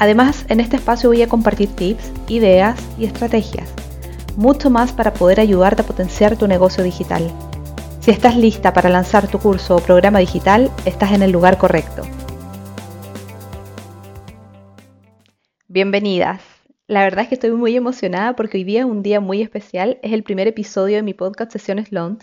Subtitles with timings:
[0.00, 3.74] Además, en este espacio voy a compartir tips, ideas y estrategias.
[4.36, 7.28] Mucho más para poder ayudarte a potenciar tu negocio digital.
[7.98, 12.02] Si estás lista para lanzar tu curso o programa digital, estás en el lugar correcto.
[15.66, 16.42] Bienvenidas.
[16.86, 19.98] La verdad es que estoy muy emocionada porque hoy día es un día muy especial.
[20.02, 22.22] Es el primer episodio de mi podcast Sesiones Launch.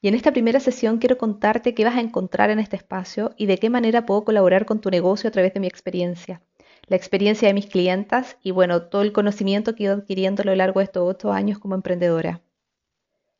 [0.00, 3.46] Y en esta primera sesión quiero contarte qué vas a encontrar en este espacio y
[3.46, 6.40] de qué manera puedo colaborar con tu negocio a través de mi experiencia
[6.86, 10.46] la experiencia de mis clientas y bueno, todo el conocimiento que he ido adquiriendo a
[10.46, 12.42] lo largo de estos ocho años como emprendedora.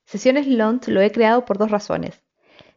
[0.04, 2.22] Sesiones Launch lo he creado por dos razones.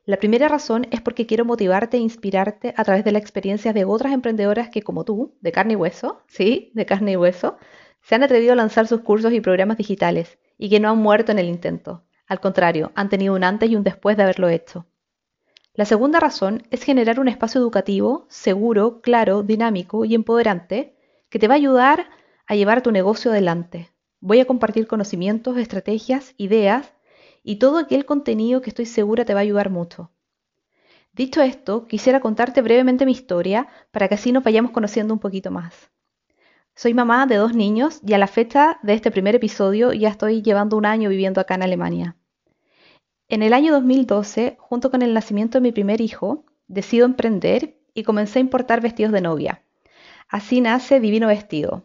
[0.06, 3.86] La primera razón es porque quiero motivarte e inspirarte a través de la experiencia de
[3.86, 7.58] otras emprendedoras que como tú, de carne y hueso, sí, de carne y hueso,
[8.02, 11.32] se han atrevido a lanzar sus cursos y programas digitales y que no han muerto
[11.32, 12.04] en el intento.
[12.26, 14.88] Al contrario, han tenido un antes y un después de haberlo hecho.
[15.80, 20.98] La segunda razón es generar un espacio educativo seguro, claro, dinámico y empoderante
[21.30, 22.10] que te va a ayudar
[22.48, 23.90] a llevar tu negocio adelante.
[24.20, 26.92] Voy a compartir conocimientos, estrategias, ideas
[27.44, 30.12] y todo aquel contenido que estoy segura te va a ayudar mucho.
[31.14, 35.50] Dicho esto, quisiera contarte brevemente mi historia para que así nos vayamos conociendo un poquito
[35.50, 35.92] más.
[36.76, 40.42] Soy mamá de dos niños y a la fecha de este primer episodio ya estoy
[40.42, 42.18] llevando un año viviendo acá en Alemania.
[43.32, 48.02] En el año 2012, junto con el nacimiento de mi primer hijo, decido emprender y
[48.02, 49.62] comencé a importar vestidos de novia.
[50.28, 51.84] Así nace Divino Vestido.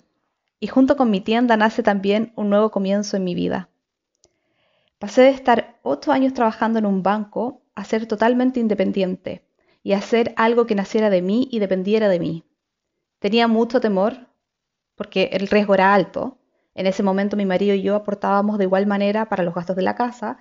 [0.59, 3.69] Y junto con mi tienda nace también un nuevo comienzo en mi vida.
[4.99, 9.45] Pasé de estar ocho años trabajando en un banco a ser totalmente independiente
[9.83, 12.45] y a hacer algo que naciera de mí y dependiera de mí.
[13.19, 14.29] Tenía mucho temor
[14.95, 16.39] porque el riesgo era alto.
[16.75, 19.83] En ese momento mi marido y yo aportábamos de igual manera para los gastos de
[19.83, 20.39] la casa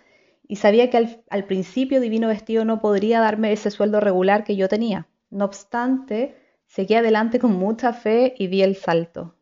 [0.48, 4.68] y sabía que al, principio Divino Vestido no podría darme ese sueldo regular que yo
[4.68, 5.08] tenía.
[5.30, 6.36] No obstante,
[6.68, 9.36] seguí adelante con mucha fe y di el salto.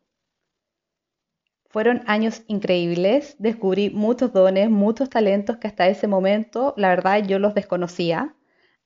[1.68, 7.38] Fueron años increíbles, descubrí muchos dones, muchos talentos que hasta ese momento, la verdad, yo
[7.38, 8.36] los desconocía.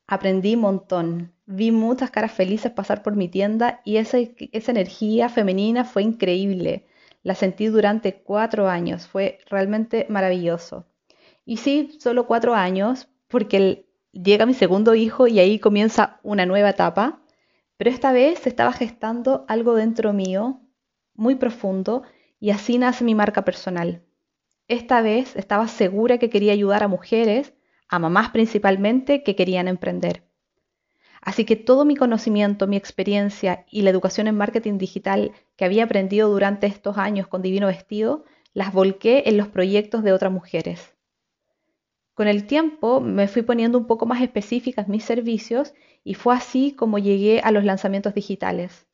[0.07, 4.19] Aprendí un montón, vi muchas caras felices pasar por mi tienda y esa,
[4.53, 6.87] esa energía femenina fue increíble.
[7.25, 10.87] La sentí durante cuatro años, fue realmente maravilloso.
[11.49, 16.71] Y sí, solo cuatro años, porque llega mi segundo hijo y ahí comienza una nueva
[16.71, 17.23] etapa,
[17.77, 20.61] pero esta vez se estaba gestando algo dentro mío,
[21.15, 22.03] muy profundo,
[22.41, 24.03] y así nace mi marca personal.
[24.67, 27.55] Esta vez estaba segura que quería ayudar a mujeres,
[27.89, 30.25] a mamás principalmente, que querían emprender.
[31.21, 35.85] Así que todo mi conocimiento, mi experiencia y la educación en marketing digital que había
[35.85, 40.96] aprendido durante estos años con Divino Vestido, las volqué en los proyectos de otras mujeres.
[42.17, 46.73] Con el tiempo me fui poniendo un poco más específicas mis servicios y fue así
[46.73, 48.87] como llegué a los lanzamientos digitales.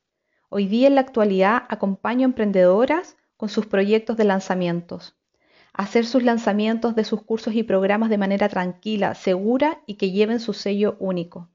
[0.49, 5.15] Hoy día en la actualidad acompaño a emprendedoras con sus proyectos de lanzamientos,
[5.71, 10.41] hacer sus lanzamientos de sus cursos y programas de manera tranquila, segura y que lleven
[10.41, 11.47] su sello único.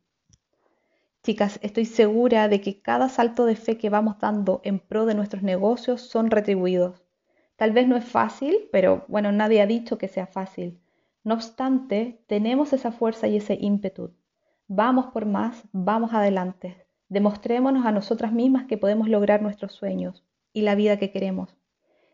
[1.22, 5.14] Chicas, estoy segura de que cada salto de fe que vamos dando en pro de
[5.14, 7.04] nuestros negocios son retribuidos.
[7.56, 10.80] Tal vez no es fácil, pero bueno, nadie ha dicho que sea fácil.
[11.28, 14.14] No obstante, tenemos esa fuerza y ese ímpetu.
[14.66, 16.86] Vamos por más, vamos adelante.
[17.10, 20.24] Demostrémonos a nosotras mismas que podemos lograr nuestros sueños
[20.54, 21.54] y la vida que queremos.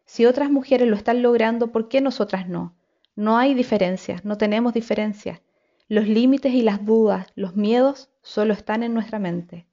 [0.05, 2.75] Si otras mujeres lo están logrando, ¿por qué nosotras no?
[3.15, 5.41] No hay diferencias, no tenemos diferencias.
[5.87, 9.69] Los límites y las dudas, los miedos, solo están en nuestra mente.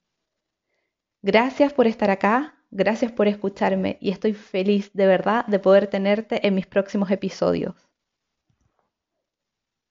[1.24, 6.46] Gracias por estar acá, gracias por escucharme y estoy feliz de verdad de poder tenerte
[6.46, 7.91] en mis próximos episodios.